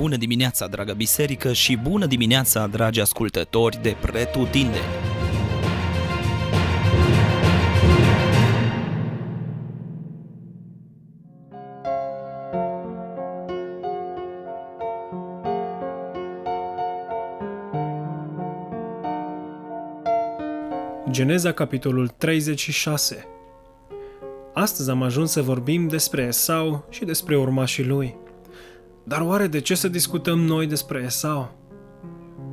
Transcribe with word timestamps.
Bună 0.00 0.16
dimineața, 0.16 0.66
dragă 0.66 0.92
biserică, 0.92 1.52
și 1.52 1.76
bună 1.76 2.06
dimineața, 2.06 2.66
dragi 2.66 3.00
ascultători 3.00 3.82
de 3.82 3.96
Pretutindeni! 4.00 4.84
Geneza, 21.10 21.52
capitolul 21.52 22.08
36 22.08 23.26
Astăzi 24.54 24.90
am 24.90 25.02
ajuns 25.02 25.30
să 25.30 25.42
vorbim 25.42 25.88
despre 25.88 26.22
Esau 26.22 26.86
și 26.90 27.04
despre 27.04 27.36
urmașii 27.36 27.84
lui. 27.84 28.28
Dar 29.10 29.20
oare 29.20 29.46
de 29.46 29.60
ce 29.60 29.74
să 29.74 29.88
discutăm 29.88 30.40
noi 30.40 30.66
despre 30.66 31.02
Esau? 31.06 31.58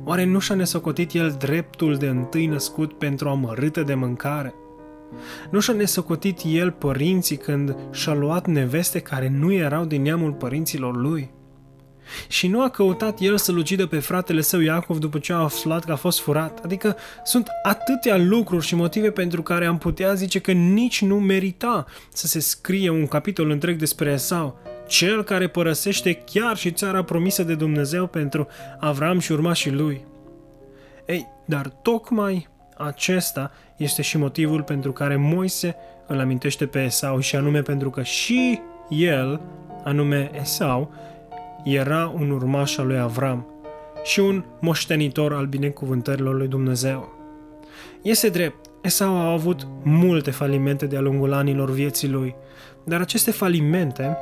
Oare 0.04 0.24
nu 0.24 0.38
și-a 0.38 0.54
nesocotit 0.54 1.12
el 1.12 1.36
dreptul 1.38 1.96
de 1.96 2.06
întâi 2.06 2.46
născut 2.46 2.92
pentru 2.92 3.28
amărâtă 3.28 3.82
de 3.82 3.94
mâncare? 3.94 4.54
Nu 5.50 5.60
și-a 5.60 5.74
nesocotit 5.74 6.40
el 6.44 6.70
părinții 6.70 7.36
când 7.36 7.76
și-a 7.92 8.12
luat 8.12 8.46
neveste 8.46 8.98
care 9.00 9.28
nu 9.28 9.52
erau 9.52 9.84
din 9.84 10.02
neamul 10.02 10.32
părinților 10.32 10.96
lui? 10.96 11.30
Și 12.28 12.48
nu 12.48 12.62
a 12.62 12.68
căutat 12.68 13.20
el 13.20 13.36
să-l 13.36 13.56
ucidă 13.56 13.86
pe 13.86 13.98
fratele 13.98 14.40
său 14.40 14.60
Iacov 14.60 14.98
după 14.98 15.18
ce 15.18 15.32
a 15.32 15.36
aflat 15.36 15.84
că 15.84 15.92
a 15.92 15.96
fost 15.96 16.20
furat. 16.20 16.64
Adică 16.64 16.96
sunt 17.24 17.46
atâtea 17.62 18.16
lucruri 18.16 18.66
și 18.66 18.74
motive 18.74 19.10
pentru 19.10 19.42
care 19.42 19.66
am 19.66 19.78
putea 19.78 20.14
zice 20.14 20.38
că 20.38 20.52
nici 20.52 21.02
nu 21.02 21.20
merita 21.20 21.86
să 22.12 22.26
se 22.26 22.40
scrie 22.40 22.90
un 22.90 23.06
capitol 23.06 23.50
întreg 23.50 23.78
despre 23.78 24.10
Esau, 24.10 24.58
cel 24.88 25.24
care 25.24 25.48
părăsește 25.48 26.12
chiar 26.12 26.56
și 26.56 26.70
țara 26.70 27.02
promisă 27.02 27.42
de 27.42 27.54
Dumnezeu 27.54 28.06
pentru 28.06 28.46
Avram 28.78 29.18
și 29.18 29.32
urmașii 29.32 29.72
lui. 29.72 30.04
Ei, 31.06 31.28
dar 31.44 31.66
tocmai 31.82 32.48
acesta 32.76 33.50
este 33.76 34.02
și 34.02 34.18
motivul 34.18 34.62
pentru 34.62 34.92
care 34.92 35.16
Moise 35.16 35.76
îl 36.06 36.20
amintește 36.20 36.66
pe 36.66 36.82
Esau 36.82 37.20
și 37.20 37.36
anume 37.36 37.62
pentru 37.62 37.90
că 37.90 38.02
și 38.02 38.60
el, 38.88 39.40
anume 39.84 40.30
Esau, 40.40 40.92
era 41.64 42.12
un 42.14 42.30
urmaș 42.30 42.76
al 42.76 42.86
lui 42.86 42.98
Avram 42.98 43.46
și 44.04 44.20
un 44.20 44.44
moștenitor 44.60 45.32
al 45.32 45.46
binecuvântărilor 45.46 46.34
lui 46.36 46.48
Dumnezeu. 46.48 47.16
Este 48.02 48.28
drept, 48.28 48.66
Esau 48.82 49.16
a 49.16 49.32
avut 49.32 49.66
multe 49.82 50.30
falimente 50.30 50.86
de-a 50.86 51.00
lungul 51.00 51.32
anilor 51.32 51.70
vieții 51.70 52.08
lui, 52.08 52.34
dar 52.84 53.00
aceste 53.00 53.30
falimente 53.30 54.16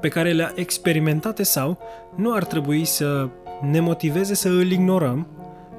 pe 0.00 0.08
care 0.08 0.32
le-a 0.32 0.52
experimentat 0.54 1.38
Esau 1.38 1.78
nu 2.16 2.34
ar 2.34 2.44
trebui 2.44 2.84
să 2.84 3.28
ne 3.70 3.80
motiveze 3.80 4.34
să 4.34 4.48
îl 4.48 4.70
ignorăm, 4.70 5.26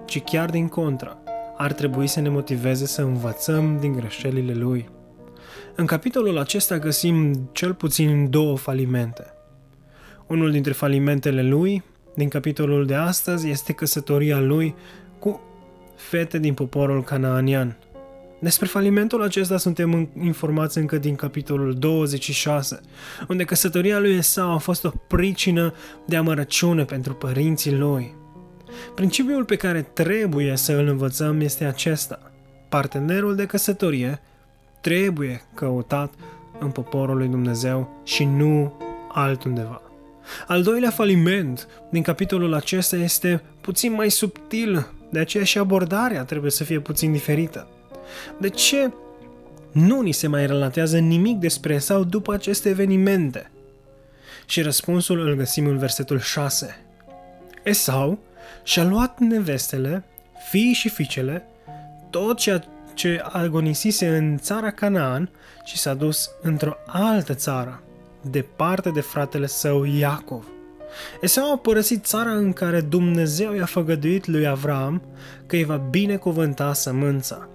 ci 0.05 0.21
chiar 0.21 0.49
din 0.49 0.67
contră. 0.67 1.17
Ar 1.57 1.73
trebui 1.73 2.07
să 2.07 2.19
ne 2.19 2.29
motiveze 2.29 2.85
să 2.85 3.01
învățăm 3.01 3.77
din 3.79 3.91
greșelile 3.91 4.53
lui. 4.53 4.89
În 5.75 5.85
capitolul 5.85 6.37
acesta 6.37 6.79
găsim 6.79 7.49
cel 7.51 7.73
puțin 7.73 8.29
două 8.29 8.57
falimente– 8.57 9.25
unul 10.31 10.51
dintre 10.51 10.71
falimentele 10.71 11.43
lui, 11.43 11.83
din 12.15 12.29
capitolul 12.29 12.85
de 12.85 12.95
astăzi, 12.95 13.49
este 13.49 13.73
căsătoria 13.73 14.39
lui 14.39 14.75
cu 15.19 15.41
fete 15.95 16.39
din 16.39 16.53
poporul 16.53 17.03
canaanian. 17.03 17.77
Despre 18.41 18.65
falimentul 18.65 19.21
acesta 19.21 19.57
suntem 19.57 20.09
informați 20.21 20.77
încă 20.77 20.97
din 20.97 21.15
capitolul 21.15 21.73
26, 21.73 22.79
unde 23.27 23.43
căsătoria 23.43 23.99
lui 23.99 24.15
Esau 24.15 24.51
a 24.51 24.57
fost 24.57 24.83
o 24.83 24.91
pricină 25.07 25.73
de 26.05 26.15
amărăciune 26.15 26.83
pentru 26.83 27.13
părinții 27.13 27.75
lui. 27.75 28.15
Principiul 28.95 29.45
pe 29.45 29.55
care 29.55 29.81
trebuie 29.81 30.55
să 30.55 30.73
îl 30.73 30.87
învățăm 30.87 31.39
este 31.39 31.65
acesta. 31.65 32.31
Partenerul 32.69 33.35
de 33.35 33.45
căsătorie 33.45 34.21
trebuie 34.81 35.41
căutat 35.53 36.13
în 36.59 36.69
poporul 36.69 37.17
lui 37.17 37.27
Dumnezeu 37.27 38.01
și 38.03 38.23
nu 38.23 38.73
altundeva. 39.11 39.81
Al 40.47 40.63
doilea 40.63 40.89
faliment 40.89 41.67
din 41.91 42.01
capitolul 42.01 42.53
acesta 42.53 42.95
este 42.95 43.43
puțin 43.61 43.93
mai 43.93 44.11
subtil, 44.11 44.87
de 45.11 45.19
aceea 45.19 45.43
și 45.43 45.57
abordarea 45.57 46.23
trebuie 46.23 46.51
să 46.51 46.63
fie 46.63 46.79
puțin 46.79 47.11
diferită. 47.11 47.67
De 48.39 48.49
ce 48.49 48.91
nu 49.71 50.01
ni 50.01 50.11
se 50.11 50.27
mai 50.27 50.47
relatează 50.47 50.97
nimic 50.97 51.37
despre 51.37 51.73
Esau 51.73 52.03
după 52.03 52.33
aceste 52.33 52.69
evenimente? 52.69 53.51
Și 54.45 54.61
răspunsul 54.61 55.19
îl 55.19 55.35
găsim 55.35 55.67
în 55.67 55.77
versetul 55.77 56.19
6. 56.19 56.85
Esau 57.63 58.19
și-a 58.63 58.83
luat 58.83 59.19
nevestele, 59.19 60.03
fiii 60.49 60.73
și 60.73 60.89
fiicele, 60.89 61.45
tot 62.09 62.37
ceea 62.37 62.63
ce 62.93 63.21
agonisise 63.31 64.17
în 64.17 64.37
țara 64.37 64.71
Canaan 64.71 65.29
și 65.63 65.77
s-a 65.77 65.93
dus 65.93 66.29
într-o 66.41 66.73
altă 66.85 67.33
țară, 67.33 67.83
departe 68.21 68.89
de 68.89 69.01
fratele 69.01 69.47
său 69.47 69.83
Iacov. 69.83 70.45
Esau 71.21 71.51
a 71.51 71.57
părăsit 71.57 72.05
țara 72.05 72.31
în 72.31 72.53
care 72.53 72.81
Dumnezeu 72.81 73.53
i-a 73.53 73.65
făgăduit 73.65 74.27
lui 74.27 74.47
Avram 74.47 75.01
că 75.45 75.55
îi 75.55 75.63
va 75.63 75.75
binecuvânta 75.75 76.73
sămânța. 76.73 77.49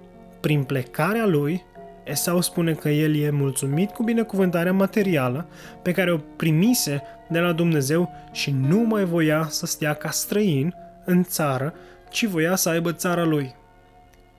Prin 0.47 0.63
plecarea 0.63 1.25
lui, 1.25 1.63
Esau 2.03 2.41
spune 2.41 2.73
că 2.73 2.89
el 2.89 3.15
e 3.15 3.29
mulțumit 3.29 3.89
cu 3.89 4.03
binecuvântarea 4.03 4.73
materială 4.73 5.47
pe 5.81 5.91
care 5.91 6.11
o 6.11 6.17
primise 6.35 7.01
de 7.29 7.39
la 7.39 7.51
Dumnezeu 7.51 8.11
și 8.31 8.51
nu 8.51 8.79
mai 8.79 9.05
voia 9.05 9.47
să 9.49 9.65
stea 9.65 9.93
ca 9.93 10.09
străin 10.09 10.75
în 11.05 11.23
țară, 11.23 11.73
ci 12.09 12.25
voia 12.25 12.55
să 12.55 12.69
aibă 12.69 12.91
țara 12.91 13.23
lui. 13.23 13.55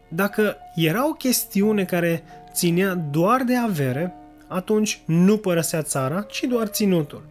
Dacă 0.09 0.57
era 0.75 1.09
o 1.09 1.13
chestiune 1.13 1.85
care 1.85 2.23
ținea 2.53 2.95
doar 2.95 3.43
de 3.43 3.57
avere, 3.57 4.15
atunci 4.47 5.01
nu 5.05 5.37
părăsea 5.37 5.83
țara, 5.83 6.23
ci 6.23 6.45
doar 6.49 6.67
ținutul. 6.67 7.23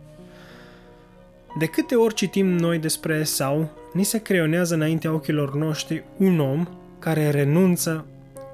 De 1.59 1.65
câte 1.65 1.95
ori 1.95 2.13
citim 2.13 2.47
noi 2.47 2.79
despre 2.79 3.15
Esau, 3.15 3.69
ni 3.93 4.03
se 4.03 4.21
creionează 4.21 4.73
înaintea 4.73 5.13
ochilor 5.13 5.55
noștri 5.55 6.03
un 6.17 6.39
om 6.39 6.67
care 6.99 7.29
renunță 7.29 8.05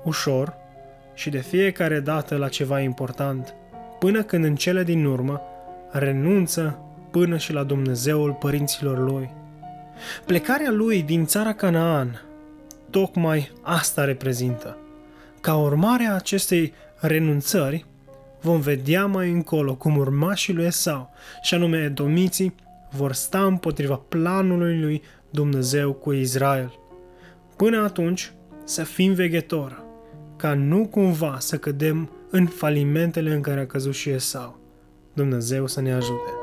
ușor 0.03 0.56
și 1.14 1.30
de 1.30 1.40
fiecare 1.40 2.00
dată 2.00 2.36
la 2.36 2.47
ceva 2.47 2.80
important, 2.80 3.56
până 4.00 4.24
când 4.24 4.44
în 4.44 4.56
cele 4.56 4.84
din 4.84 5.06
urmă 5.06 5.41
renunță 5.91 6.80
până 7.12 7.38
și 7.38 7.53
la 7.53 7.64
Dumnezeul 7.64 8.31
părinților 8.31 9.00
lui. 9.00 9.30
Plecarea 10.25 10.72
lui 10.72 11.02
din 11.02 11.25
țara 11.25 11.53
Canaan 11.53 12.22
tocmai 12.90 13.52
asta 13.62 14.03
reprezintă. 14.03 14.78
Ca 15.42 15.56
urmare 15.56 16.06
a 16.06 16.13
acestei 16.13 16.74
renunțări, 17.00 17.86
vom 18.42 18.59
vedea 18.59 19.06
mai 19.06 19.31
încolo 19.31 19.75
cum 19.75 19.97
urmașii 19.97 20.53
lui 20.53 20.66
Esau, 20.66 21.09
și 21.42 21.53
anume 21.53 21.84
edomiții, 21.84 22.56
vor 22.92 23.13
sta 23.13 23.46
împotriva 23.46 23.96
planului 23.96 24.80
lui 24.80 25.02
Dumnezeu 25.30 25.94
cu 25.94 26.12
Israel. 26.12 26.74
Până 27.56 27.84
atunci, 27.84 28.31
să 28.63 28.84
fim 28.84 29.13
veghetori, 29.13 29.84
ca 30.35 30.53
nu 30.53 30.88
cumva 30.88 31.35
să 31.39 31.57
cădem 31.57 32.09
în 32.29 32.45
falimentele 32.45 33.33
în 33.33 33.41
care 33.41 33.59
a 33.59 33.66
căzut 33.66 33.94
și 33.94 34.09
Esau. 34.09 34.59
Dumnezeu 35.13 35.67
să 35.67 35.81
ne 35.81 35.94
ajute! 35.94 36.43